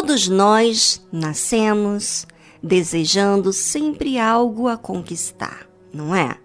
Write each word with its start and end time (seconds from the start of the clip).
Todos 0.00 0.28
nós 0.28 1.06
nascemos 1.12 2.26
desejando 2.62 3.52
sempre 3.52 4.18
algo 4.18 4.66
a 4.66 4.78
conquistar, 4.78 5.68
não 5.92 6.14
é? 6.14 6.38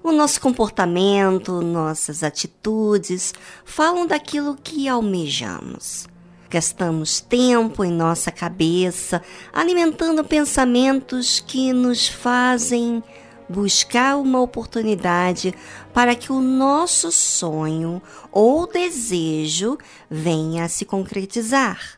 O 0.00 0.12
nosso 0.12 0.40
comportamento, 0.40 1.60
nossas 1.60 2.22
atitudes 2.22 3.34
falam 3.64 4.06
daquilo 4.06 4.56
que 4.62 4.86
almejamos. 4.86 6.06
Gastamos 6.48 7.20
tempo 7.20 7.82
em 7.82 7.90
nossa 7.90 8.30
cabeça 8.30 9.22
alimentando 9.52 10.22
pensamentos 10.22 11.40
que 11.44 11.72
nos 11.72 12.06
fazem 12.06 13.02
buscar 13.48 14.16
uma 14.16 14.40
oportunidade 14.40 15.52
para 15.92 16.14
que 16.14 16.30
o 16.30 16.40
nosso 16.40 17.10
sonho 17.10 18.00
ou 18.30 18.68
desejo 18.68 19.76
venha 20.08 20.62
a 20.62 20.68
se 20.68 20.84
concretizar. 20.84 21.97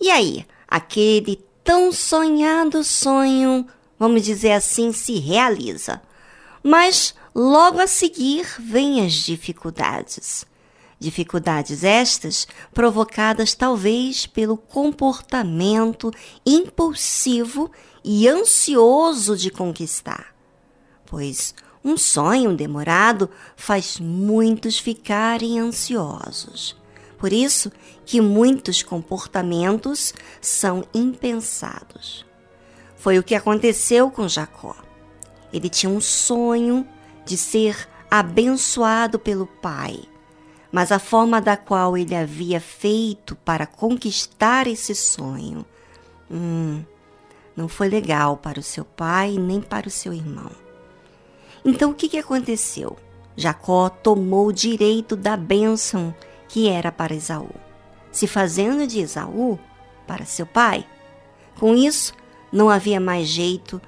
E 0.00 0.10
aí, 0.10 0.46
aquele 0.66 1.42
tão 1.64 1.92
sonhado 1.92 2.84
sonho, 2.84 3.66
vamos 3.98 4.22
dizer 4.22 4.52
assim, 4.52 4.92
se 4.92 5.18
realiza. 5.18 6.00
Mas 6.62 7.14
logo 7.34 7.80
a 7.80 7.86
seguir 7.86 8.46
vêm 8.58 9.04
as 9.04 9.12
dificuldades. 9.12 10.46
Dificuldades 11.00 11.84
estas 11.84 12.48
provocadas 12.74 13.54
talvez 13.54 14.26
pelo 14.26 14.56
comportamento 14.56 16.10
impulsivo 16.44 17.70
e 18.04 18.26
ansioso 18.26 19.36
de 19.36 19.50
conquistar. 19.50 20.34
Pois 21.06 21.54
um 21.84 21.96
sonho 21.96 22.56
demorado 22.56 23.30
faz 23.56 23.98
muitos 24.00 24.78
ficarem 24.78 25.58
ansiosos. 25.60 26.76
Por 27.18 27.32
isso 27.32 27.72
que 28.06 28.20
muitos 28.20 28.82
comportamentos 28.82 30.14
são 30.40 30.84
impensados. 30.94 32.24
Foi 32.96 33.18
o 33.18 33.22
que 33.22 33.34
aconteceu 33.34 34.10
com 34.10 34.28
Jacó. 34.28 34.76
Ele 35.52 35.68
tinha 35.68 35.90
um 35.90 36.00
sonho 36.00 36.86
de 37.24 37.36
ser 37.36 37.88
abençoado 38.10 39.18
pelo 39.18 39.46
pai, 39.46 40.00
mas 40.70 40.92
a 40.92 40.98
forma 40.98 41.40
da 41.40 41.56
qual 41.56 41.96
ele 41.96 42.14
havia 42.14 42.60
feito 42.60 43.34
para 43.36 43.66
conquistar 43.66 44.66
esse 44.66 44.94
sonho 44.94 45.64
hum, 46.30 46.82
não 47.56 47.68
foi 47.68 47.88
legal 47.88 48.36
para 48.36 48.60
o 48.60 48.62
seu 48.62 48.84
pai 48.84 49.32
nem 49.38 49.60
para 49.60 49.88
o 49.88 49.90
seu 49.90 50.12
irmão. 50.12 50.50
Então 51.64 51.90
o 51.90 51.94
que, 51.94 52.08
que 52.08 52.18
aconteceu? 52.18 52.96
Jacó 53.36 53.88
tomou 53.88 54.48
o 54.48 54.52
direito 54.52 55.14
da 55.14 55.36
bênção 55.36 56.14
que 56.48 56.68
era 56.68 56.90
para 56.90 57.14
Esaú, 57.14 57.50
se 58.10 58.26
fazendo 58.26 58.86
de 58.86 59.00
Esaú 59.00 59.58
para 60.06 60.24
seu 60.24 60.46
pai. 60.46 60.86
Com 61.58 61.74
isso, 61.74 62.14
não 62.50 62.70
havia 62.70 62.98
mais 62.98 63.28
jeito 63.28 63.80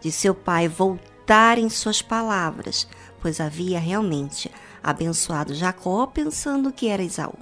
de 0.00 0.12
seu 0.12 0.34
pai 0.34 0.68
voltar 0.68 1.58
em 1.58 1.68
suas 1.70 2.02
palavras, 2.02 2.86
pois 3.20 3.40
havia 3.40 3.80
realmente 3.80 4.50
abençoado 4.82 5.54
Jacó 5.54 6.06
pensando 6.06 6.70
que 6.70 6.88
era 6.88 7.02
Esaú. 7.02 7.38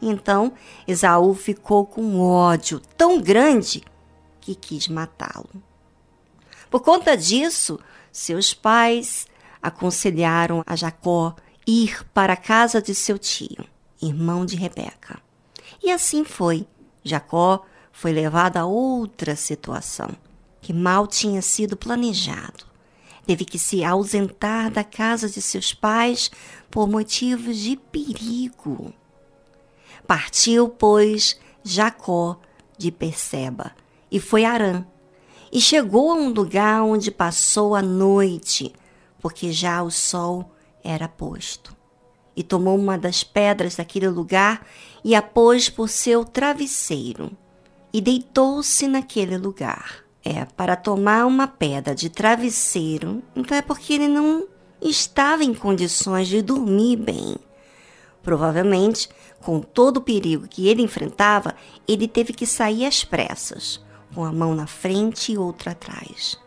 Então, 0.00 0.52
Esaú 0.88 1.34
ficou 1.34 1.86
com 1.86 2.18
ódio 2.20 2.80
tão 2.96 3.20
grande 3.20 3.82
que 4.40 4.54
quis 4.54 4.88
matá-lo. 4.88 5.62
Por 6.70 6.80
conta 6.80 7.16
disso, 7.16 7.78
seus 8.10 8.54
pais 8.54 9.26
aconselharam 9.62 10.62
a 10.66 10.74
Jacó 10.74 11.36
ir 11.66 12.04
para 12.12 12.32
a 12.32 12.36
casa 12.36 12.82
de 12.82 12.94
seu 12.94 13.18
tio, 13.18 13.64
irmão 14.02 14.44
de 14.44 14.56
Rebeca. 14.56 15.20
E 15.82 15.90
assim 15.90 16.24
foi. 16.24 16.66
Jacó 17.04 17.64
foi 17.92 18.12
levado 18.12 18.56
a 18.56 18.64
outra 18.64 19.36
situação 19.36 20.10
que 20.60 20.72
mal 20.72 21.06
tinha 21.06 21.42
sido 21.42 21.76
planejado. 21.76 22.64
Teve 23.26 23.44
que 23.44 23.58
se 23.58 23.84
ausentar 23.84 24.70
da 24.70 24.82
casa 24.82 25.28
de 25.28 25.40
seus 25.40 25.72
pais 25.72 26.30
por 26.70 26.88
motivos 26.88 27.56
de 27.58 27.76
perigo. 27.76 28.92
Partiu, 30.06 30.68
pois, 30.68 31.38
Jacó 31.62 32.40
de 32.76 32.90
Perseba 32.90 33.72
e 34.10 34.20
foi 34.20 34.44
a 34.44 34.52
Arã. 34.52 34.84
E 35.50 35.60
chegou 35.60 36.10
a 36.10 36.14
um 36.14 36.30
lugar 36.30 36.82
onde 36.82 37.10
passou 37.10 37.74
a 37.74 37.82
noite, 37.82 38.72
porque 39.20 39.52
já 39.52 39.82
o 39.82 39.90
sol 39.90 40.50
era 40.82 41.08
posto. 41.08 41.76
E 42.34 42.42
tomou 42.42 42.76
uma 42.76 42.96
das 42.96 43.22
pedras 43.22 43.76
daquele 43.76 44.08
lugar 44.08 44.66
e 45.04 45.14
a 45.14 45.22
pôs 45.22 45.68
por 45.68 45.88
seu 45.88 46.24
travesseiro, 46.24 47.30
e 47.92 48.00
deitou-se 48.00 48.86
naquele 48.88 49.36
lugar 49.36 50.02
é 50.24 50.44
para 50.44 50.76
tomar 50.76 51.26
uma 51.26 51.48
pedra 51.48 51.94
de 51.94 52.08
travesseiro, 52.08 53.22
então 53.34 53.56
é 53.56 53.62
porque 53.62 53.92
ele 53.92 54.08
não 54.08 54.46
estava 54.80 55.44
em 55.44 55.52
condições 55.52 56.28
de 56.28 56.40
dormir 56.40 56.96
bem. 56.96 57.36
Provavelmente, 58.22 59.08
com 59.40 59.60
todo 59.60 59.96
o 59.96 60.02
perigo 60.02 60.46
que 60.46 60.68
ele 60.68 60.82
enfrentava, 60.82 61.56
ele 61.88 62.06
teve 62.06 62.32
que 62.32 62.46
sair 62.46 62.86
às 62.86 63.02
pressas, 63.02 63.80
com 64.14 64.24
a 64.24 64.32
mão 64.32 64.54
na 64.54 64.66
frente 64.66 65.32
e 65.32 65.38
outra 65.38 65.72
atrás. 65.72 66.38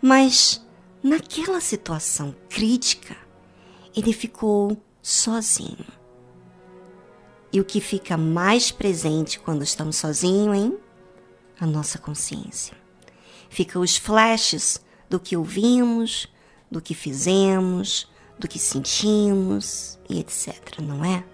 Mas, 0.00 0.64
naquela 1.02 1.60
situação 1.60 2.34
crítica, 2.48 3.14
ele 3.94 4.12
ficou 4.12 4.76
sozinho. 5.06 5.86
E 7.52 7.60
o 7.60 7.64
que 7.64 7.80
fica 7.80 8.16
mais 8.16 8.72
presente 8.72 9.38
quando 9.38 9.62
estamos 9.62 9.94
sozinhos, 9.94 10.56
hein? 10.56 10.76
A 11.60 11.64
nossa 11.64 11.96
consciência 11.96 12.76
ficam 13.48 13.82
os 13.82 13.96
flashes 13.96 14.84
do 15.08 15.20
que 15.20 15.36
ouvimos, 15.36 16.26
do 16.68 16.80
que 16.80 16.92
fizemos, 16.92 18.10
do 18.36 18.48
que 18.48 18.58
sentimos 18.58 19.96
e 20.10 20.18
etc, 20.18 20.80
não 20.80 21.04
é? 21.04 21.24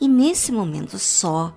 E 0.00 0.06
nesse 0.06 0.52
momento 0.52 0.96
só, 0.96 1.52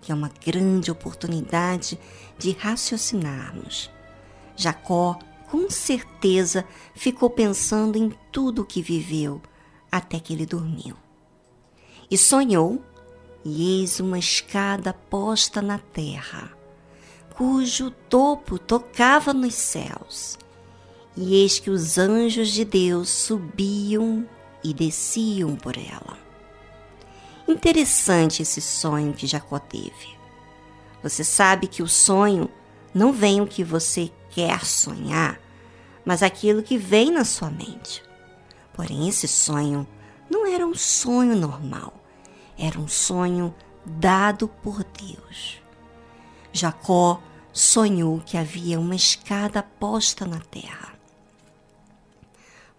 que 0.00 0.10
é 0.10 0.14
uma 0.14 0.32
grande 0.44 0.90
oportunidade 0.90 1.96
de 2.36 2.50
raciocinarmos, 2.50 3.88
Jacó 4.56 5.16
com 5.48 5.70
certeza 5.70 6.64
ficou 6.92 7.30
pensando 7.30 7.96
em 7.96 8.10
tudo 8.32 8.62
o 8.62 8.66
que 8.66 8.82
viveu 8.82 9.40
até 9.90 10.18
que 10.18 10.32
ele 10.32 10.46
dormiu. 10.46 10.96
E 12.10 12.18
sonhou, 12.18 12.82
e 13.44 13.80
eis 13.80 14.00
uma 14.00 14.18
escada 14.18 14.92
posta 14.92 15.62
na 15.62 15.78
terra 15.78 16.60
cujo 17.40 17.90
topo 17.90 18.58
tocava 18.58 19.32
nos 19.32 19.54
céus. 19.54 20.38
E 21.16 21.36
eis 21.36 21.58
que 21.58 21.70
os 21.70 21.96
anjos 21.96 22.50
de 22.50 22.66
Deus 22.66 23.08
subiam 23.08 24.28
e 24.62 24.74
desciam 24.74 25.56
por 25.56 25.78
ela. 25.78 26.18
Interessante 27.48 28.42
esse 28.42 28.60
sonho 28.60 29.14
que 29.14 29.26
Jacó 29.26 29.58
teve. 29.58 30.18
Você 31.02 31.24
sabe 31.24 31.66
que 31.66 31.82
o 31.82 31.88
sonho 31.88 32.46
não 32.92 33.10
vem 33.10 33.40
o 33.40 33.46
que 33.46 33.64
você 33.64 34.10
quer 34.28 34.62
sonhar, 34.66 35.40
mas 36.04 36.22
aquilo 36.22 36.62
que 36.62 36.76
vem 36.76 37.10
na 37.10 37.24
sua 37.24 37.50
mente. 37.50 38.02
Porém, 38.72 39.08
esse 39.08 39.28
sonho 39.28 39.86
não 40.30 40.46
era 40.46 40.66
um 40.66 40.74
sonho 40.74 41.34
normal, 41.34 41.92
era 42.56 42.78
um 42.78 42.88
sonho 42.88 43.54
dado 43.84 44.48
por 44.48 44.84
Deus. 44.84 45.60
Jacó 46.52 47.20
sonhou 47.52 48.20
que 48.20 48.36
havia 48.36 48.78
uma 48.78 48.94
escada 48.94 49.62
posta 49.62 50.24
na 50.24 50.40
terra. 50.40 50.94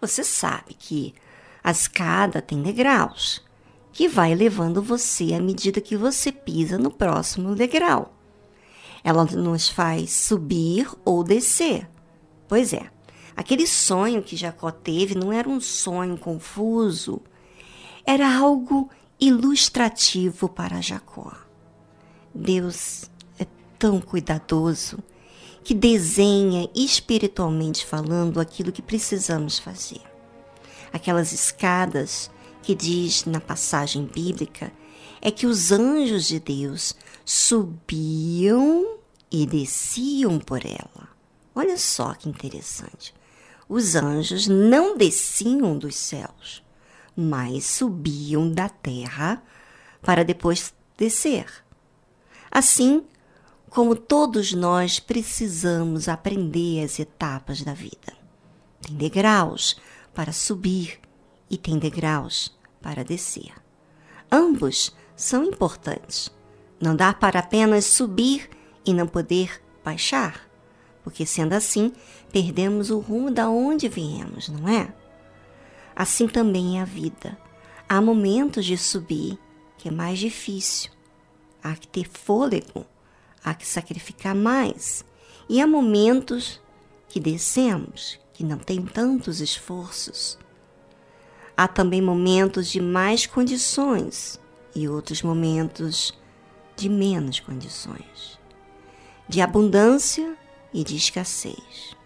Você 0.00 0.24
sabe 0.24 0.74
que 0.74 1.14
a 1.62 1.70
escada 1.70 2.42
tem 2.42 2.60
degraus, 2.62 3.42
que 3.92 4.08
vai 4.08 4.34
levando 4.34 4.82
você 4.82 5.34
à 5.34 5.40
medida 5.40 5.80
que 5.80 5.96
você 5.96 6.32
pisa 6.32 6.78
no 6.78 6.90
próximo 6.90 7.54
degrau. 7.54 8.12
Ela 9.04 9.24
nos 9.24 9.68
faz 9.68 10.10
subir 10.12 10.88
ou 11.04 11.22
descer. 11.22 11.88
Pois 12.48 12.72
é, 12.72 12.90
aquele 13.36 13.66
sonho 13.66 14.22
que 14.22 14.36
Jacó 14.36 14.70
teve 14.70 15.14
não 15.14 15.32
era 15.32 15.48
um 15.48 15.60
sonho 15.60 16.16
confuso, 16.18 17.20
era 18.04 18.36
algo 18.36 18.90
ilustrativo 19.20 20.48
para 20.48 20.80
Jacó. 20.80 21.32
Deus 22.34 23.10
tão 23.82 24.00
cuidadoso 24.00 25.02
que 25.64 25.74
desenha 25.74 26.70
espiritualmente 26.72 27.84
falando 27.84 28.38
aquilo 28.38 28.70
que 28.70 28.80
precisamos 28.80 29.58
fazer. 29.58 30.00
Aquelas 30.92 31.32
escadas 31.32 32.30
que 32.62 32.76
diz 32.76 33.24
na 33.24 33.40
passagem 33.40 34.04
bíblica 34.04 34.72
é 35.20 35.32
que 35.32 35.48
os 35.48 35.72
anjos 35.72 36.28
de 36.28 36.38
Deus 36.38 36.94
subiam 37.24 38.98
e 39.28 39.46
desciam 39.46 40.38
por 40.38 40.64
ela. 40.64 41.08
Olha 41.52 41.76
só 41.76 42.14
que 42.14 42.28
interessante. 42.28 43.12
Os 43.74 43.96
anjos 43.96 44.48
não 44.48 44.98
desciam 44.98 45.78
dos 45.78 45.96
céus, 45.96 46.62
mas 47.16 47.64
subiam 47.64 48.52
da 48.52 48.68
terra 48.68 49.42
para 50.02 50.22
depois 50.22 50.74
descer. 50.94 51.46
Assim 52.50 53.02
como 53.70 53.96
todos 53.96 54.52
nós 54.52 55.00
precisamos 55.00 56.06
aprender 56.06 56.84
as 56.84 56.98
etapas 56.98 57.62
da 57.62 57.72
vida. 57.72 58.12
Tem 58.82 58.94
degraus 58.94 59.80
para 60.12 60.32
subir 60.32 61.00
e 61.48 61.56
tem 61.56 61.78
degraus 61.78 62.54
para 62.82 63.02
descer. 63.02 63.54
Ambos 64.30 64.94
são 65.16 65.44
importantes. 65.44 66.30
Não 66.78 66.94
dá 66.94 67.14
para 67.14 67.40
apenas 67.40 67.86
subir 67.86 68.50
e 68.84 68.92
não 68.92 69.06
poder 69.06 69.62
baixar, 69.82 70.46
porque 71.02 71.26
sendo 71.26 71.52
assim, 71.52 71.92
perdemos 72.32 72.90
o 72.90 72.98
rumo 72.98 73.30
da 73.30 73.48
onde 73.48 73.88
viemos, 73.88 74.48
não 74.48 74.68
é? 74.68 74.92
Assim 75.94 76.26
também 76.26 76.78
é 76.78 76.82
a 76.82 76.84
vida. 76.84 77.36
Há 77.88 78.00
momentos 78.00 78.64
de 78.64 78.76
subir 78.78 79.38
que 79.76 79.88
é 79.88 79.90
mais 79.90 80.18
difícil. 80.18 80.90
Há 81.62 81.74
que 81.74 81.86
ter 81.86 82.08
fôlego, 82.08 82.86
há 83.44 83.52
que 83.54 83.66
sacrificar 83.66 84.34
mais. 84.34 85.04
E 85.48 85.60
há 85.60 85.66
momentos 85.66 86.60
que 87.08 87.20
descemos, 87.20 88.18
que 88.32 88.44
não 88.44 88.58
tem 88.58 88.80
tantos 88.82 89.40
esforços. 89.40 90.38
Há 91.56 91.68
também 91.68 92.00
momentos 92.00 92.68
de 92.68 92.80
mais 92.80 93.26
condições 93.26 94.40
e 94.74 94.88
outros 94.88 95.22
momentos 95.22 96.18
de 96.76 96.88
menos 96.88 97.38
condições, 97.40 98.38
de 99.28 99.40
abundância 99.40 100.36
e 100.72 100.82
de 100.82 100.96
escassez. 100.96 101.96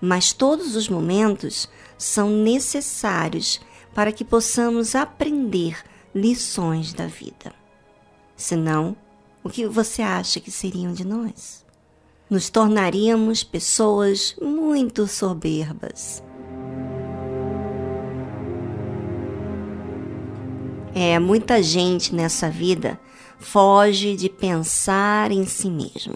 Mas 0.00 0.32
todos 0.32 0.74
os 0.74 0.88
momentos 0.88 1.68
são 1.96 2.30
necessários 2.30 3.60
para 3.94 4.12
que 4.12 4.24
possamos 4.24 4.94
aprender 4.94 5.76
lições 6.14 6.92
da 6.92 7.06
vida. 7.06 7.52
Senão, 8.36 8.96
o 9.44 9.48
que 9.48 9.66
você 9.66 10.02
acha 10.02 10.40
que 10.40 10.50
seriam 10.50 10.92
de 10.92 11.06
nós? 11.06 11.64
Nos 12.28 12.48
tornaríamos 12.50 13.44
pessoas 13.44 14.34
muito 14.40 15.06
soberbas. 15.06 16.22
É, 20.94 21.18
muita 21.18 21.62
gente 21.62 22.14
nessa 22.14 22.50
vida 22.50 22.98
foge 23.38 24.14
de 24.14 24.28
pensar 24.28 25.30
em 25.32 25.44
si 25.46 25.70
mesmo, 25.70 26.14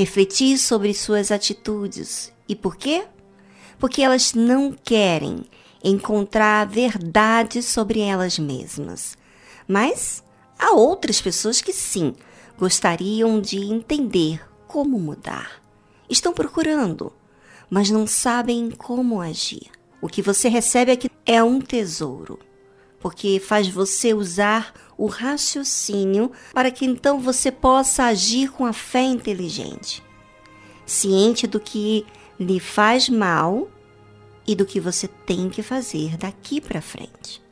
refletir 0.00 0.56
sobre 0.56 0.94
suas 0.94 1.30
atitudes. 1.30 2.32
E 2.48 2.56
por 2.56 2.76
quê? 2.76 3.04
Porque 3.78 4.00
elas 4.00 4.32
não 4.32 4.72
querem 4.72 5.44
encontrar 5.84 6.62
a 6.62 6.64
verdade 6.64 7.62
sobre 7.62 8.00
elas 8.00 8.38
mesmas. 8.38 9.18
Mas 9.68 10.24
há 10.58 10.72
outras 10.72 11.20
pessoas 11.20 11.60
que 11.60 11.72
sim 11.72 12.14
gostariam 12.58 13.42
de 13.42 13.58
entender 13.58 14.42
como 14.66 14.98
mudar. 14.98 15.60
Estão 16.08 16.32
procurando, 16.32 17.12
mas 17.68 17.90
não 17.90 18.06
sabem 18.06 18.70
como 18.70 19.20
agir. 19.20 19.70
O 20.00 20.08
que 20.08 20.22
você 20.22 20.48
recebe 20.48 20.92
aqui 20.92 21.10
é 21.26 21.42
um 21.42 21.60
tesouro, 21.60 22.38
porque 23.00 23.38
faz 23.38 23.68
você 23.68 24.14
usar 24.14 24.72
o 25.00 25.06
raciocínio 25.06 26.30
para 26.52 26.70
que 26.70 26.84
então 26.84 27.18
você 27.18 27.50
possa 27.50 28.04
agir 28.04 28.52
com 28.52 28.66
a 28.66 28.72
fé 28.74 29.00
inteligente, 29.00 30.04
ciente 30.84 31.46
do 31.46 31.58
que 31.58 32.04
lhe 32.38 32.60
faz 32.60 33.08
mal 33.08 33.70
e 34.46 34.54
do 34.54 34.66
que 34.66 34.78
você 34.78 35.08
tem 35.08 35.48
que 35.48 35.62
fazer 35.62 36.18
daqui 36.18 36.60
para 36.60 36.82
frente. 36.82 37.42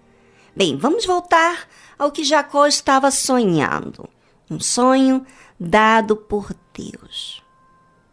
Bem, 0.54 0.76
vamos 0.76 1.06
voltar 1.06 1.66
ao 1.98 2.12
que 2.12 2.22
Jacó 2.22 2.66
estava 2.66 3.10
sonhando. 3.10 4.06
Um 4.50 4.60
sonho 4.60 5.24
dado 5.58 6.16
por 6.16 6.54
Deus. 6.74 7.42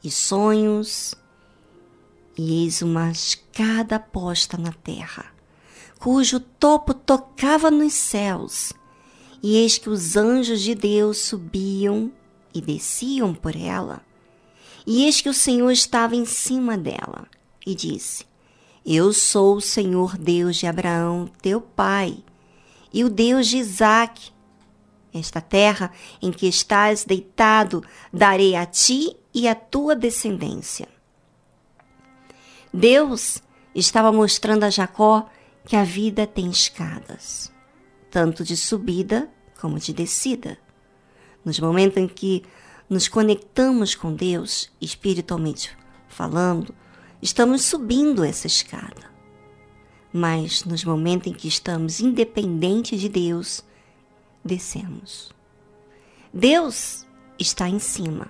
E 0.01 0.09
sonhos, 0.09 1.13
e 2.37 2.63
eis 2.63 2.81
uma 2.81 3.11
escada 3.11 3.99
posta 3.99 4.57
na 4.57 4.71
terra, 4.71 5.25
cujo 5.99 6.39
topo 6.39 6.93
tocava 6.93 7.69
nos 7.71 7.93
céus, 7.93 8.71
e 9.47 9.57
eis 9.57 9.77
que 9.77 9.91
os 9.91 10.17
anjos 10.17 10.59
de 10.59 10.73
Deus 10.73 11.19
subiam 11.19 12.11
e 12.51 12.59
desciam 12.59 13.31
por 13.31 13.55
ela. 13.55 14.01
E 14.87 15.05
eis 15.05 15.21
que 15.21 15.29
o 15.29 15.35
Senhor 15.35 15.69
estava 15.69 16.15
em 16.15 16.25
cima 16.25 16.75
dela, 16.75 17.27
e 17.63 17.75
disse: 17.75 18.25
eu 18.83 19.13
sou 19.13 19.57
o 19.57 19.61
Senhor 19.61 20.17
Deus 20.17 20.55
de 20.55 20.65
Abraão, 20.65 21.29
teu 21.43 21.61
pai, 21.61 22.23
e 22.91 23.03
o 23.03 23.09
Deus 23.09 23.45
de 23.45 23.57
Isaque. 23.57 24.31
Esta 25.13 25.39
terra 25.39 25.91
em 26.19 26.31
que 26.31 26.47
estás 26.47 27.03
deitado 27.03 27.83
darei 28.11 28.55
a 28.55 28.65
ti 28.65 29.15
e 29.31 29.47
à 29.47 29.53
tua 29.53 29.95
descendência. 29.95 30.89
Deus 32.73 33.43
estava 33.75 34.11
mostrando 34.11 34.63
a 34.63 34.71
Jacó 34.71 35.29
que 35.65 35.75
a 35.75 35.83
vida 35.83 36.25
tem 36.25 36.49
escadas, 36.49 37.51
tanto 38.09 38.43
de 38.43 38.57
subida 38.57 39.34
como 39.59 39.79
de 39.79 39.93
descida. 39.93 40.57
Nos 41.43 41.59
momentos 41.59 41.97
em 41.97 42.07
que 42.07 42.43
nos 42.89 43.07
conectamos 43.07 43.95
com 43.95 44.13
Deus, 44.13 44.71
espiritualmente 44.79 45.75
falando, 46.07 46.73
estamos 47.21 47.63
subindo 47.63 48.23
essa 48.23 48.47
escada. 48.47 49.13
Mas 50.13 50.63
nos 50.63 50.83
momentos 50.83 51.27
em 51.27 51.33
que 51.33 51.47
estamos 51.47 51.99
independentes 51.99 52.99
de 53.01 53.09
Deus, 53.09 53.63
descemos. 54.43 55.31
Deus 56.33 57.05
está 57.39 57.67
em 57.67 57.79
cima 57.79 58.27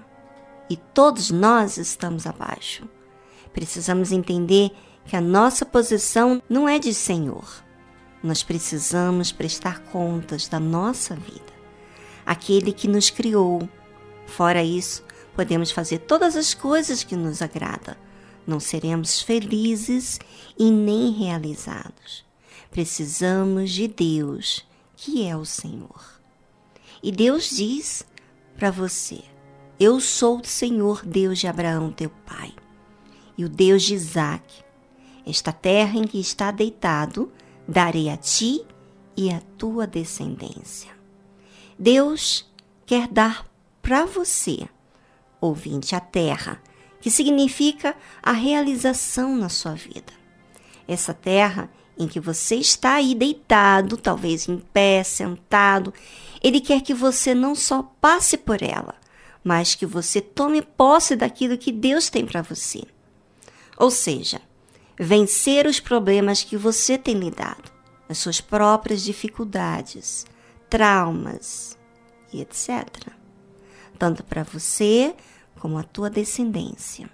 e 0.69 0.77
todos 0.77 1.30
nós 1.30 1.77
estamos 1.77 2.25
abaixo. 2.25 2.88
Precisamos 3.54 4.12
entender 4.12 4.72
que 5.06 5.16
a 5.16 5.22
nossa 5.22 5.66
posição 5.66 6.42
não 6.50 6.68
é 6.68 6.80
de 6.80 6.94
Senhor. 6.94 7.64
Nós 8.25 8.42
precisamos 8.42 9.31
prestar 9.31 9.81
contas 9.83 10.48
da 10.48 10.60
nossa 10.60 11.16
vida. 11.16 11.54
Aquele 12.25 12.74
que 12.74 12.88
nos 12.88 13.12
criou. 13.12 13.69
Fora 14.25 14.63
isso, 14.63 15.04
podemos 15.36 15.69
fazer 15.69 16.00
todas 16.00 16.36
as 16.36 16.56
coisas 16.56 17.04
que 17.04 17.16
nos 17.16 17.44
agrada, 17.44 17.95
não 18.48 18.60
seremos 18.60 19.22
felizes 19.22 20.19
e 20.57 20.72
nem 20.72 21.12
realizados. 21.12 22.25
Precisamos 22.72 23.69
de 23.69 23.88
Deus, 23.88 24.65
que 24.96 25.24
é 25.24 25.38
o 25.38 25.46
Senhor. 25.46 26.20
E 27.03 27.12
Deus 27.12 27.51
diz 27.51 28.03
para 28.58 28.72
você: 28.72 29.22
Eu 29.79 30.00
sou 30.00 30.39
o 30.39 30.48
Senhor 30.48 31.05
Deus 31.05 31.38
de 31.38 31.46
Abraão, 31.46 31.91
teu 31.91 32.10
pai, 32.25 32.55
e 33.38 33.46
o 33.46 33.50
Deus 33.50 33.84
de 33.84 33.94
Isaac. 33.94 34.63
Esta 35.27 35.53
terra 35.53 36.00
em 36.00 36.08
que 36.08 36.20
está 36.20 36.50
deitado, 36.50 37.32
darei 37.67 38.10
a 38.10 38.17
ti 38.17 38.65
e 39.15 39.31
à 39.31 39.41
tua 39.57 39.88
descendência. 39.88 40.91
Deus 41.77 42.50
quer 42.86 43.07
dar 43.07 43.45
para 43.81 44.05
você, 44.05 44.67
ouvinte, 45.39 45.95
a 45.95 46.00
terra 46.00 46.62
que 47.00 47.12
significa 47.12 47.95
a 48.22 48.31
realização 48.31 49.36
na 49.36 49.48
sua 49.48 49.74
vida. 49.74 50.12
Essa 50.88 51.13
terra 51.13 51.69
em 51.98 52.07
que 52.07 52.19
você 52.19 52.55
está 52.55 52.95
aí 52.95 53.13
deitado, 53.13 53.95
talvez 53.95 54.50
em 54.50 54.57
pé, 54.57 55.03
sentado, 55.03 55.93
ele 56.43 56.60
quer 56.60 56.81
que 56.81 56.93
você 56.93 57.34
não 57.34 57.55
só 57.55 57.84
passe 58.01 58.38
por 58.38 58.62
ela, 58.62 58.95
mas 59.43 59.75
que 59.75 59.86
você 59.86 60.19
tome 60.19 60.62
posse 60.62 61.15
daquilo 61.15 61.57
que 61.57 61.72
Deus 61.72 62.10
tem 62.10 62.25
para 62.25 62.41
você. 62.41 62.84
Ou 63.77 63.91
seja, 63.91 64.41
vencer 64.98 65.66
os 65.68 65.80
problemas 65.80 66.44
que 66.44 66.56
você 66.56 66.98
tem 66.98 67.16
lidado, 67.16 67.72
as 68.08 68.18
suas 68.18 68.40
próprias 68.40 69.02
dificuldades, 69.02 70.25
traumas 70.70 71.78
e 72.32 72.42
etc. 72.42 72.88
Tanto 73.98 74.24
para 74.24 74.44
você 74.44 75.16
como 75.60 75.78
a 75.78 75.84
tua 75.84 76.10
descendência. 76.10 77.10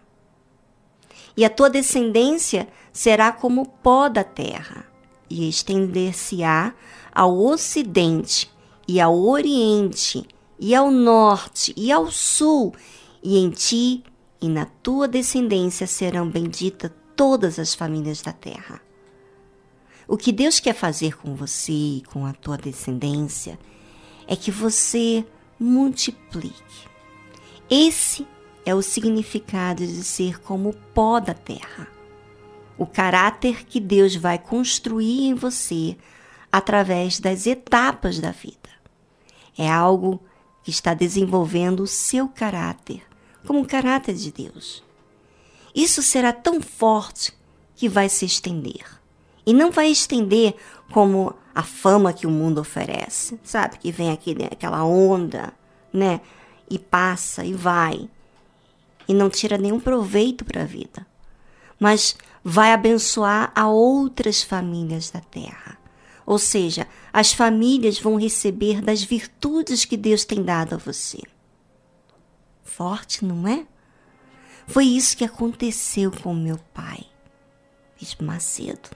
E 1.36 1.46
a 1.46 1.50
tua 1.50 1.70
descendência 1.70 2.68
será 2.92 3.32
como 3.32 3.62
o 3.62 3.70
pó 3.70 4.10
da 4.10 4.24
terra, 4.24 4.86
e 5.30 5.48
estender-se-á 5.48 6.74
ao 7.14 7.38
ocidente, 7.38 8.52
e 8.88 9.00
ao 9.00 9.18
oriente, 9.18 10.28
e 10.60 10.76
ao 10.76 10.92
norte, 10.92 11.74
e 11.78 11.92
ao 11.92 12.12
sul, 12.12 12.76
e 13.24 13.38
em 13.38 13.50
ti 13.50 14.04
e 14.42 14.50
na 14.50 14.66
tua 14.66 15.08
descendência 15.08 15.86
serão 15.86 16.28
benditas 16.28 16.92
todas 17.22 17.60
as 17.60 17.76
famílias 17.76 18.20
da 18.24 18.34
terra. 18.34 18.82
O 20.08 20.18
que 20.18 20.32
Deus 20.32 20.60
quer 20.60 20.74
fazer 20.74 21.16
com 21.16 21.36
você 21.36 21.72
e 21.72 22.04
com 22.08 22.26
a 22.26 22.34
tua 22.34 22.58
descendência 22.58 23.60
é 24.28 24.36
que 24.36 24.50
você 24.50 25.24
multiplique. 25.60 26.90
Esse 27.70 28.26
é 28.66 28.74
o 28.74 28.82
significado 28.82 29.86
de 29.86 30.04
ser 30.04 30.42
como 30.42 30.70
o 30.70 30.74
pó 30.74 31.20
da 31.20 31.36
terra. 31.36 31.88
O 32.76 32.88
caráter 32.88 33.66
que 33.66 33.80
Deus 33.80 34.16
vai 34.16 34.40
construir 34.40 35.28
em 35.28 35.36
você 35.36 35.96
através 36.52 37.20
das 37.20 37.46
etapas 37.46 38.18
da 38.20 38.32
vida. 38.32 38.72
É 39.56 39.70
algo 39.70 40.20
que 40.64 40.72
está 40.72 40.96
desenvolvendo 40.96 41.82
o 41.82 41.88
seu 41.88 42.28
caráter, 42.28 43.04
como 43.46 43.62
o 43.62 43.68
caráter 43.68 44.16
de 44.16 44.32
Deus. 44.32 44.84
Isso 45.74 46.02
será 46.02 46.34
tão 46.34 46.62
forte 46.62 47.34
que 47.76 47.88
vai 47.88 48.10
se 48.10 48.26
estender. 48.26 48.86
E 49.46 49.54
não 49.54 49.72
vai 49.72 49.90
estender 49.90 50.56
como 50.92 51.34
a 51.54 51.64
fama 51.64 52.14
que 52.14 52.28
o 52.28 52.32
mundo 52.32 52.62
oferece, 52.62 53.40
sabe? 53.44 53.78
Que 53.78 53.92
vem 53.92 54.12
aquele, 54.12 54.46
aquela 54.46 54.84
onda, 54.86 55.54
né? 55.92 56.22
E 56.70 56.78
passa 56.78 57.44
e 57.44 57.54
vai. 57.54 58.10
E 59.08 59.14
não 59.14 59.30
tira 59.30 59.58
nenhum 59.58 59.80
proveito 59.80 60.46
para 60.46 60.62
a 60.62 60.66
vida. 60.66 61.06
Mas 61.80 62.16
vai 62.44 62.72
abençoar 62.72 63.52
a 63.56 63.68
outras 63.68 64.44
famílias 64.44 65.10
da 65.10 65.20
terra. 65.20 65.78
Ou 66.26 66.38
seja, 66.38 66.88
as 67.12 67.34
famílias 67.34 68.00
vão 68.00 68.16
receber 68.16 68.82
das 68.82 69.04
virtudes 69.04 69.86
que 69.86 69.98
Deus 69.98 70.24
tem 70.24 70.44
dado 70.44 70.76
a 70.76 70.78
você. 70.78 71.20
Forte, 72.64 73.26
não 73.26 73.48
é? 73.48 73.66
Foi 74.72 74.86
isso 74.86 75.18
que 75.18 75.26
aconteceu 75.26 76.10
com 76.10 76.34
meu 76.34 76.58
pai, 76.74 77.04
Bispo 78.00 78.24
Macedo. 78.24 78.90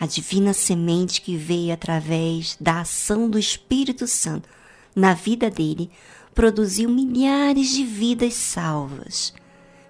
A 0.00 0.06
divina 0.06 0.52
semente 0.52 1.20
que 1.20 1.36
veio 1.36 1.72
através 1.72 2.56
da 2.60 2.80
ação 2.80 3.30
do 3.30 3.38
Espírito 3.38 4.08
Santo 4.08 4.48
na 4.92 5.14
vida 5.14 5.48
dele 5.48 5.88
produziu 6.34 6.90
milhares 6.90 7.68
de 7.68 7.84
vidas 7.84 8.34
salvas. 8.34 9.32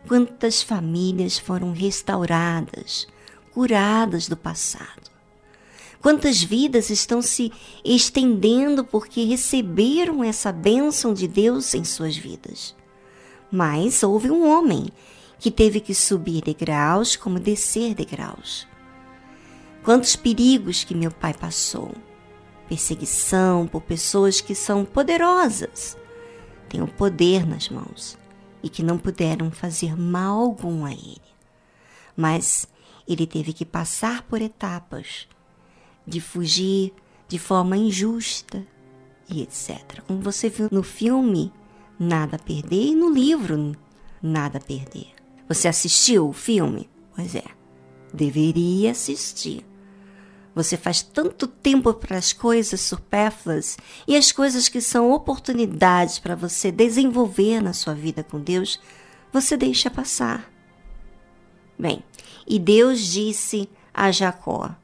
Quantas 0.07 0.63
famílias 0.63 1.39
foram 1.39 1.73
restauradas, 1.73 3.09
curadas 3.51 4.29
do 4.29 4.37
passado. 4.37 5.11
Quantas 6.03 6.43
vidas 6.43 6.91
estão 6.91 7.23
se 7.23 7.51
estendendo 7.83 8.85
porque 8.85 9.25
receberam 9.25 10.23
essa 10.23 10.53
bênção 10.53 11.15
de 11.15 11.27
Deus 11.27 11.73
em 11.73 11.83
suas 11.83 12.15
vidas. 12.15 12.75
Mas 13.55 14.03
houve 14.03 14.33
um 14.33 14.51
homem 14.51 14.89
que 15.39 15.49
teve 15.49 15.79
que 15.79 15.95
subir 15.95 16.43
degraus 16.43 17.15
como 17.15 17.39
descer 17.39 17.95
degraus. 17.95 18.67
Quantos 19.85 20.17
perigos 20.17 20.83
que 20.83 20.93
meu 20.93 21.13
pai 21.13 21.33
passou! 21.33 21.93
Perseguição 22.69 23.69
por 23.69 23.83
pessoas 23.83 24.41
que 24.41 24.57
são 24.57 24.85
poderosas, 24.85 25.97
têm 26.69 26.83
o 26.83 26.89
poder 26.89 27.47
nas 27.47 27.69
mãos 27.69 28.19
e 28.61 28.69
que 28.69 28.83
não 28.83 28.99
puderam 28.99 29.53
fazer 29.53 29.97
mal 29.97 30.41
algum 30.41 30.85
a 30.85 30.91
ele. 30.91 31.23
Mas 32.17 32.67
ele 33.07 33.25
teve 33.25 33.53
que 33.53 33.65
passar 33.65 34.23
por 34.23 34.43
etapas 34.43 35.29
de 36.05 36.21
fugir 36.21 36.93
de 37.29 37.39
forma 37.39 37.77
injusta 37.77 38.67
e 39.29 39.43
etc. 39.43 40.03
Como 40.09 40.21
você 40.21 40.49
viu 40.49 40.69
no 40.73 40.83
filme 40.83 41.53
Nada 41.99 42.37
a 42.37 42.39
Perder 42.39 42.87
e 42.87 42.95
no 42.95 43.11
livro 43.11 43.77
Nada 44.23 44.59
a 44.59 44.61
Perder. 44.61 45.09
Você 45.49 45.69
assistiu 45.69 46.29
o 46.29 46.33
filme? 46.33 46.89
Pois 47.15 47.35
é, 47.35 47.45
deveria 48.13 48.91
assistir. 48.91 49.65
Você 50.55 50.77
faz 50.77 51.03
tanto 51.03 51.47
tempo 51.47 51.93
para 51.95 52.17
as 52.17 52.33
coisas 52.33 52.81
supérfluas 52.81 53.77
e 54.07 54.17
as 54.17 54.31
coisas 54.31 54.69
que 54.69 54.81
são 54.81 55.11
oportunidades 55.13 56.19
para 56.19 56.37
você 56.37 56.71
desenvolver 56.71 57.61
na 57.61 57.73
sua 57.73 57.95
vida 57.95 58.23
com 58.23 58.41
Deus, 58.41 58.81
você 59.33 59.57
deixa 59.57 59.91
passar. 59.91 60.51
Bem, 61.79 62.05
e 62.47 62.59
Deus 62.59 63.01
disse 63.01 63.69
a 63.93 64.13
Jacó: 64.13 64.75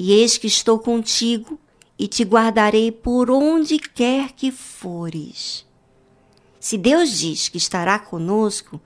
e 0.00 0.12
eis 0.12 0.38
que 0.38 0.46
estou 0.46 0.78
contigo 0.78 1.58
e 1.98 2.06
te 2.06 2.22
guardarei 2.22 2.92
por 2.92 3.32
onde 3.32 3.80
quer 3.80 4.30
que 4.30 4.52
fores. 4.52 5.66
Se 6.60 6.76
Deus 6.76 7.18
diz 7.18 7.48
que 7.48 7.58
estará 7.58 7.98
conosco, 7.98 8.80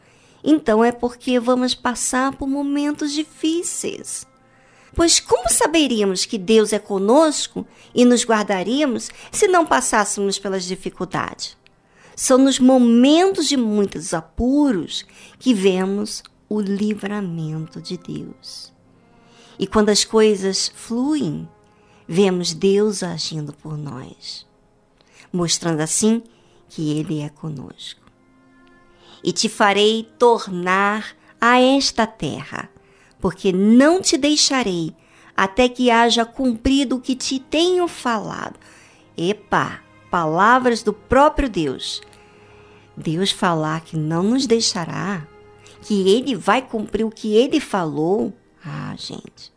então 0.44 0.84
é 0.84 0.92
porque 0.92 1.38
vamos 1.38 1.74
passar 1.74 2.36
por 2.36 2.48
momentos 2.48 3.12
difíceis. 3.12 4.26
Pois 4.94 5.18
como 5.18 5.48
saberíamos 5.48 6.26
que 6.26 6.36
Deus 6.36 6.72
é 6.72 6.78
conosco 6.78 7.66
e 7.94 8.04
nos 8.04 8.24
guardaríamos 8.24 9.10
se 9.30 9.48
não 9.48 9.64
passássemos 9.64 10.38
pelas 10.38 10.64
dificuldades? 10.64 11.56
São 12.14 12.36
nos 12.36 12.58
momentos 12.58 13.48
de 13.48 13.56
muitos 13.56 14.12
apuros 14.12 15.06
que 15.38 15.54
vemos 15.54 16.22
o 16.46 16.60
livramento 16.60 17.80
de 17.80 17.96
Deus. 17.96 18.70
E 19.58 19.66
quando 19.66 19.88
as 19.88 20.04
coisas 20.04 20.70
fluem, 20.74 21.48
vemos 22.06 22.52
Deus 22.52 23.02
agindo 23.02 23.54
por 23.54 23.78
nós, 23.78 24.46
mostrando 25.32 25.80
assim 25.80 26.22
que 26.74 26.98
Ele 26.98 27.20
é 27.20 27.28
conosco. 27.28 28.00
E 29.22 29.30
te 29.30 29.48
farei 29.48 30.08
tornar 30.18 31.14
a 31.40 31.60
esta 31.60 32.06
terra, 32.06 32.70
porque 33.20 33.52
não 33.52 34.00
te 34.00 34.16
deixarei 34.16 34.94
até 35.36 35.68
que 35.68 35.90
haja 35.90 36.24
cumprido 36.24 36.96
o 36.96 37.00
que 37.00 37.14
te 37.14 37.38
tenho 37.38 37.86
falado. 37.86 38.58
Epa, 39.16 39.80
palavras 40.10 40.82
do 40.82 40.92
próprio 40.92 41.48
Deus. 41.48 42.00
Deus 42.96 43.30
falar 43.30 43.82
que 43.82 43.96
não 43.96 44.22
nos 44.22 44.46
deixará, 44.46 45.26
que 45.82 46.08
Ele 46.08 46.34
vai 46.34 46.62
cumprir 46.62 47.04
o 47.04 47.10
que 47.10 47.34
Ele 47.34 47.60
falou. 47.60 48.32
Ah, 48.64 48.94
gente, 48.96 49.52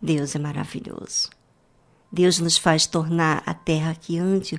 Deus 0.00 0.34
é 0.36 0.38
maravilhoso. 0.38 1.30
Deus 2.10 2.38
nos 2.38 2.56
faz 2.56 2.86
tornar 2.86 3.42
a 3.44 3.52
terra 3.52 3.94
que 3.94 4.18
antes 4.18 4.58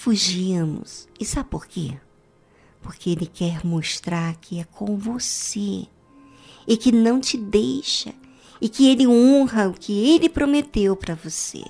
fugíamos. 0.00 1.06
E 1.18 1.26
sabe 1.26 1.50
por 1.50 1.66
quê? 1.66 1.92
Porque 2.80 3.10
Ele 3.10 3.26
quer 3.26 3.64
mostrar 3.66 4.34
que 4.36 4.58
é 4.58 4.64
com 4.64 4.96
você 4.96 5.86
e 6.66 6.76
que 6.78 6.90
não 6.90 7.20
te 7.20 7.36
deixa 7.36 8.14
e 8.62 8.68
que 8.68 8.88
Ele 8.88 9.06
honra 9.06 9.68
o 9.68 9.74
que 9.74 9.92
Ele 9.92 10.30
prometeu 10.30 10.96
para 10.96 11.14
você. 11.14 11.62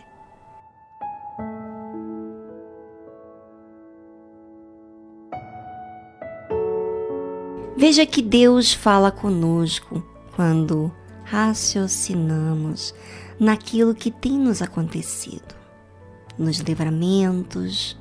Veja 7.77 8.07
que 8.07 8.23
Deus 8.23 8.73
fala 8.73 9.11
conosco 9.11 10.05
quando 10.37 10.93
raciocinamos 11.25 12.95
naquilo 13.41 13.93
que 13.93 14.11
tem 14.11 14.39
nos 14.39 14.63
acontecido, 14.63 15.57
nos 16.39 16.59
livramentos, 16.59 17.99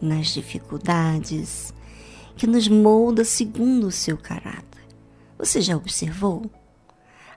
nas 0.00 0.28
dificuldades, 0.28 1.74
que 2.36 2.46
nos 2.46 2.68
molda 2.68 3.24
segundo 3.24 3.86
o 3.86 3.92
seu 3.92 4.16
caráter. 4.16 4.80
Você 5.38 5.60
já 5.60 5.76
observou? 5.76 6.50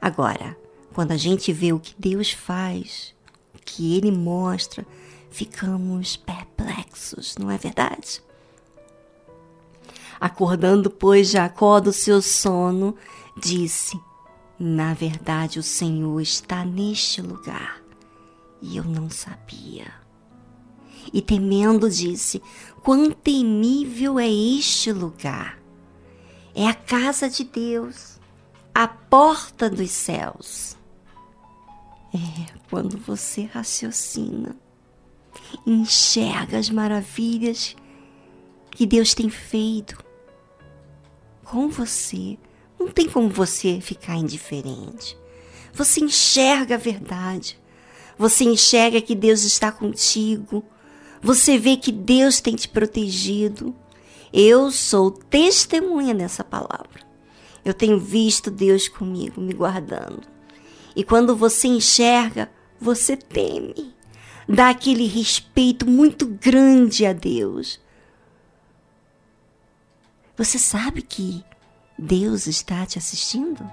Agora, 0.01 0.58
quando 0.93 1.12
a 1.12 1.17
gente 1.17 1.51
vê 1.51 1.74
o 1.74 1.79
que 1.79 1.96
Deus 1.98 2.32
faz, 2.32 3.15
o 3.53 3.60
que 3.63 3.98
Ele 3.98 4.12
mostra, 4.12 4.86
ficamos 5.29 6.15
perplexos, 6.15 7.36
não 7.38 7.50
é 7.50 7.58
verdade? 7.58 8.22
Acordando, 10.20 10.89
pois, 10.89 11.29
Jacó 11.29 11.79
do 11.79 11.91
seu 11.91 12.22
sono, 12.22 12.96
disse: 13.38 14.00
na 14.60 14.93
verdade, 14.93 15.60
o 15.60 15.63
Senhor 15.63 16.22
está 16.22 16.63
neste 16.63 17.22
lugar 17.22 17.82
e 18.62 18.77
eu 18.77 18.84
não 18.84 19.10
sabia. 19.10 20.02
E 21.12 21.22
temendo, 21.22 21.89
disse: 21.89 22.41
Quão 22.83 23.12
temível 23.12 24.19
é 24.19 24.29
este 24.29 24.91
lugar! 24.91 25.60
É 26.55 26.67
a 26.67 26.74
casa 26.74 27.29
de 27.29 27.43
Deus, 27.43 28.19
a 28.74 28.88
porta 28.88 29.69
dos 29.69 29.89
céus. 29.91 30.77
É 32.13 32.53
quando 32.69 32.98
você 32.98 33.50
raciocina, 33.51 34.55
enxerga 35.65 36.60
as 36.60 36.69
maravilhas 36.69 37.75
que 38.69 38.86
Deus 38.86 39.15
tem 39.15 39.29
feito 39.29 40.03
com 41.43 41.69
você 41.69 42.38
não 42.79 42.88
tem 42.88 43.07
como 43.07 43.29
você 43.29 43.79
ficar 43.79 44.15
indiferente. 44.15 45.17
Você 45.72 46.01
enxerga 46.01 46.75
a 46.75 46.77
verdade. 46.77 47.60
Você 48.17 48.43
enxerga 48.43 49.01
que 49.01 49.15
Deus 49.15 49.43
está 49.43 49.72
contigo. 49.72 50.63
Você 51.24 51.58
vê 51.58 51.77
que 51.77 51.92
Deus 51.92 52.42
tem 52.42 52.53
te 52.53 52.68
protegido. 52.68 53.74
Eu 54.34 54.70
sou 54.72 55.10
testemunha 55.10 56.13
dessa 56.13 56.44
palavra. 56.44 57.01
Eu 57.63 57.74
tenho 57.74 57.98
visto 57.98 58.51
Deus 58.51 58.89
comigo, 58.89 59.39
me 59.39 59.53
guardando. 59.53 60.27
E 60.94 61.03
quando 61.03 61.36
você 61.36 61.70
enxerga, 61.70 62.51
você 62.80 63.15
teme. 63.15 63.96
Dá 64.50 64.70
aquele 64.70 65.08
respeito 65.08 65.88
muito 65.89 66.25
grande 66.27 67.06
a 67.06 67.13
Deus. 67.13 67.80
Você 70.36 70.60
sabe 70.60 71.01
que 71.01 71.42
Deus 71.98 72.48
está 72.48 72.86
te 72.86 72.98
assistindo? 72.98 73.63